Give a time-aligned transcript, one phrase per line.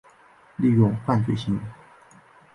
[0.55, 1.61] 利用犯罪行为